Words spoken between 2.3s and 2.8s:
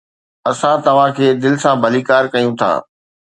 ڪيون ٿا